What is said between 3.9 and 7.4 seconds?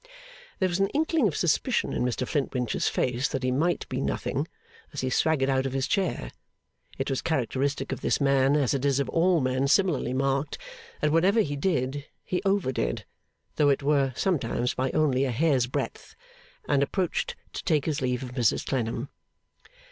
nothing, as he swaggered out of his chair (it was